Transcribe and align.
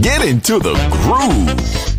Get 0.00 0.24
into 0.24 0.58
the 0.60 0.74
groove. 1.02 1.50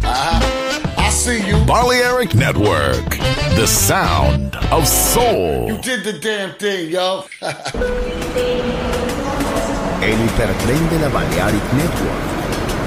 Uh-huh. 0.04 0.96
I 0.98 1.10
see 1.10 1.46
you. 1.46 1.58
Balearic 1.66 2.36
Network, 2.36 3.10
the 3.56 3.68
sound 3.68 4.56
of 4.72 4.88
soul. 4.88 5.68
You 5.68 5.78
did 5.82 6.04
the 6.06 6.14
damn 6.14 6.54
thing, 6.58 6.90
yo. 6.90 7.26
El 10.02 10.18
hipertren 10.24 10.90
de 10.90 11.00
la 11.00 11.10
Balearic 11.10 11.74
Network. 11.74 12.24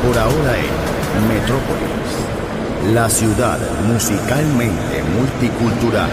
Por 0.02 0.16
ahora 0.16 0.56
en 0.56 1.28
Metrópolis. 1.28 2.94
La 2.94 3.10
ciudad 3.10 3.58
musicalmente 3.86 5.02
multicultural. 5.14 6.10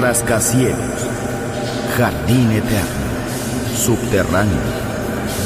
Rascacielos. 0.00 1.11
Jardín 1.96 2.50
eterno. 2.52 3.76
Subterráneo. 3.76 4.62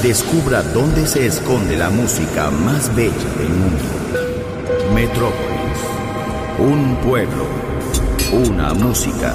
Descubra 0.01 0.63
dónde 0.63 1.05
se 1.07 1.27
esconde 1.27 1.77
la 1.77 1.91
música 1.91 2.51
más 2.51 2.95
bella 2.95 3.31
del 3.37 3.49
mundo. 3.49 3.85
Metrópolis. 4.95 5.79
Un 6.59 6.97
pueblo. 7.03 7.47
Una 8.33 8.75
música. 8.75 9.35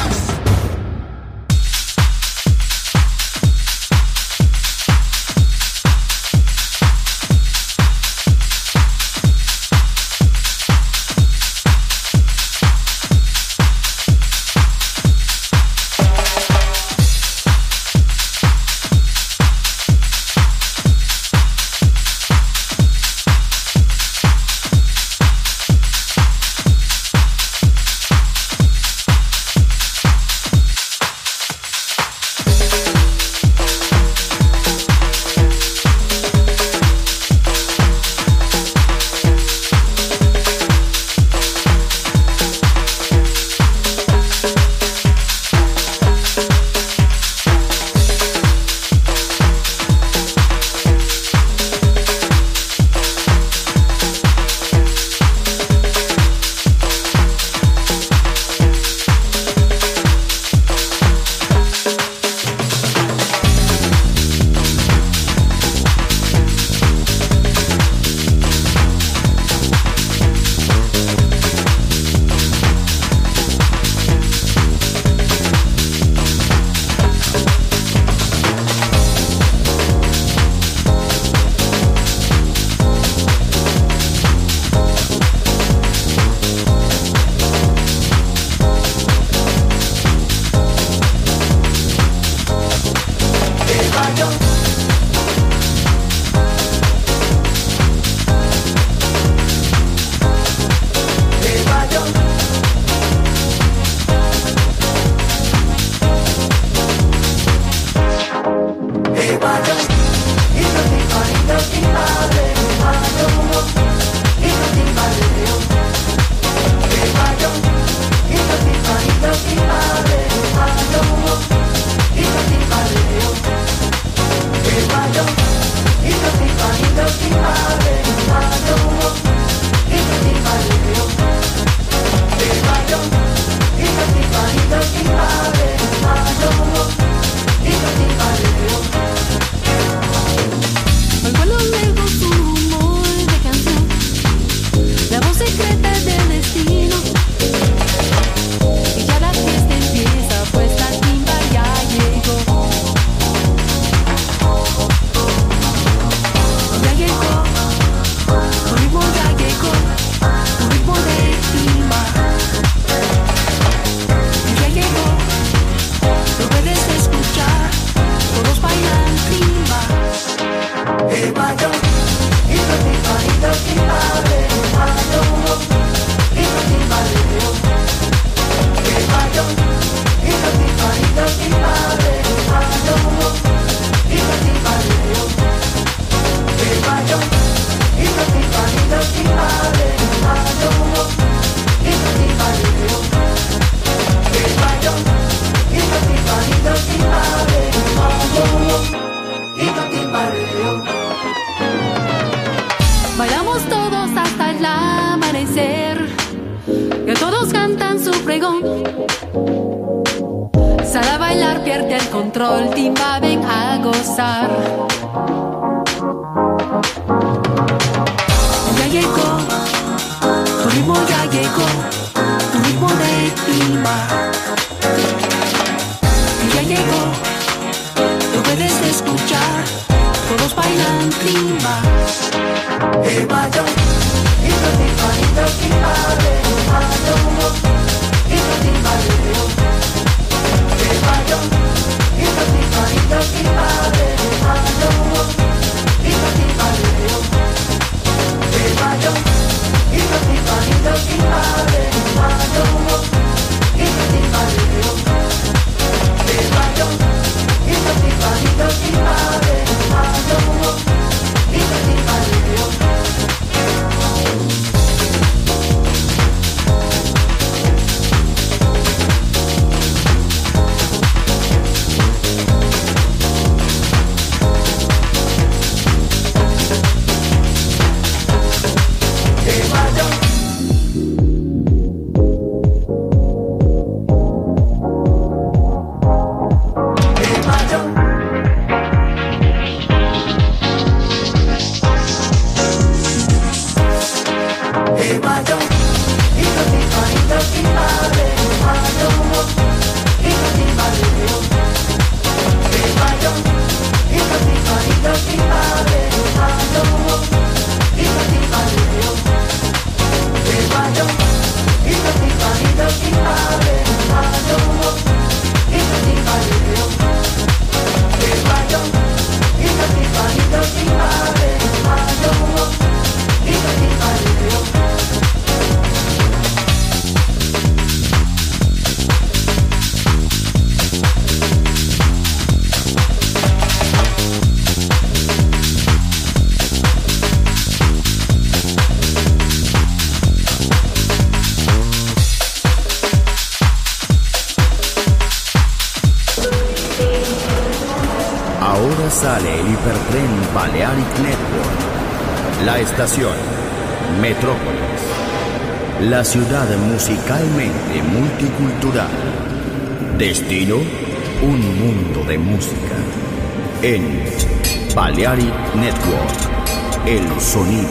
El 367.05 367.41
sonido 367.41 367.89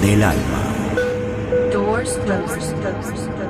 del 0.00 0.22
alma. 0.22 0.62
Doors 1.72 2.16
closed. 2.24 3.41